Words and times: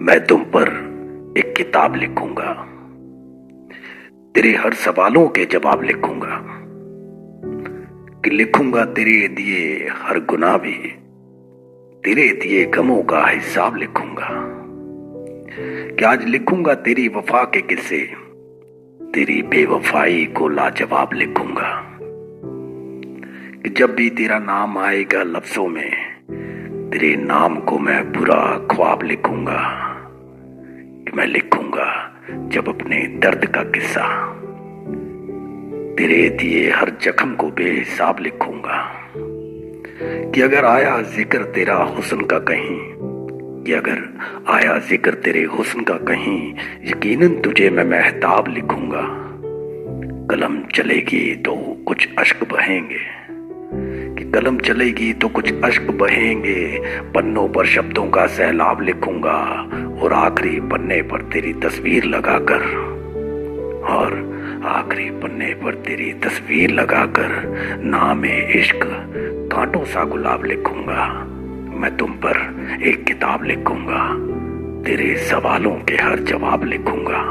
मैं 0.00 0.26
तुम 0.26 0.40
पर 0.42 0.68
एक 1.38 1.54
किताब 1.56 1.94
लिखूँगा। 1.94 2.52
तेरे 4.34 4.50
हर 4.50 4.74
सवालों 4.74 5.28
के 5.28 5.44
जवाब 5.44 5.82
लिखूँगा। 5.82 6.44
कि 8.20 8.30
लिखूँगा 8.30 8.84
तेरे 8.84 9.28
दिए 9.28 9.88
हर 9.92 10.18
गुना 10.18 10.56
भी, 10.56 10.72
तेरे 12.04 12.28
दिए 12.28 12.64
गमों 12.64 13.02
का 13.02 13.26
हिसाब 13.26 13.76
लिखूँगा। 13.76 14.28
कि 15.96 16.04
आज 16.04 16.24
लिखूँगा 16.24 16.74
तेरी 16.74 17.08
वफा 17.08 17.44
के 17.44 17.60
किस्से, 17.60 18.12
तेरी 19.14 19.42
बेवफाई 19.42 20.24
को 20.26 20.48
लाजवाब 20.48 21.10
लिखूँगा। 21.12 21.98
कि 23.62 23.68
जब 23.68 23.94
भी 23.94 24.10
तेरा 24.10 24.38
नाम 24.38 24.78
आएगा 24.78 25.22
लफ्जों 25.22 25.68
में, 25.68 26.14
तेरे 26.90 27.16
नाम 27.16 27.60
को 27.60 27.78
मैं 27.78 28.12
बुरा 28.12 28.66
ख्वाब 28.70 29.02
लिखूँगा। 29.02 29.83
मैं 31.14 31.26
लिखूँगा 31.26 31.86
जब 32.52 32.68
अपने 32.68 32.96
दर्द 33.18 33.44
का 33.46 33.62
किस्सा, 33.62 34.06
तेरे 35.96 36.28
दिए 36.30 36.70
हर 36.70 36.90
जख्म 37.02 37.34
को 37.34 37.50
बेहिसाब 37.50 38.20
लिखूँगा 38.20 38.78
कि 40.30 40.40
अगर 40.40 40.64
आया 40.64 41.00
ज़िक्र 41.02 41.44
तेरा 41.44 41.76
हुस्न 41.76 42.24
का 42.24 42.38
कहीं, 42.38 42.78
कि 43.64 43.72
अगर 43.72 44.02
आया 44.48 44.78
ज़िक्र 44.78 45.14
तेरे 45.14 45.42
हुस्न 45.44 45.82
का 45.82 45.94
कहीं, 45.94 46.54
यकीनन 46.84 47.40
तुझे 47.40 47.70
मैं 47.70 47.84
महताब 47.84 48.48
लिखूँगा। 48.48 49.06
कलम 50.30 50.60
चलेगी 50.74 51.34
तो 51.36 51.54
कुछ 51.86 52.08
अश्क 52.18 52.44
बहेंगे। 52.52 53.23
कलम 54.34 54.56
चलेगी 54.58 55.12
तो 55.12 55.28
कुछ 55.28 55.52
अश्क 55.64 55.90
बहेंगे, 55.92 56.78
पन्नों 57.14 57.46
पर 57.48 57.66
शब्दों 57.66 58.06
का 58.10 58.26
सैलाब 58.26 58.80
लिखूँगा 58.80 59.36
और 60.02 60.12
आखिरी 60.12 60.60
पन्ने 60.60 61.00
पर 61.02 61.22
तेरी 61.32 61.52
तस्वीर 61.62 62.04
लगाकर, 62.04 62.64
और 63.88 64.16
आखिरी 64.66 65.08
पन्ने 65.22 65.52
पर 65.54 65.74
तेरी 65.86 66.12
तस्वीर 66.20 66.70
लगाकर 66.70 67.30
नाम 67.84 68.24
इश्क 68.24 68.80
कांटों 69.52 69.84
सा 69.84 70.04
गुलाब 70.04 70.44
लिखूँगा। 70.44 71.06
मैं 71.74 71.96
तुम 71.96 72.12
पर 72.18 72.80
एक 72.82 73.04
किताब 73.04 73.44
लिखूँगा, 73.44 74.04
तेरे 74.84 75.16
सवालों 75.26 75.76
के 75.88 76.02
हर 76.02 76.24
जवाब 76.24 76.64
लिखूँगा। 76.64 77.22